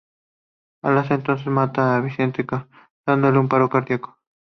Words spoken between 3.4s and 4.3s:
paro cardíaco.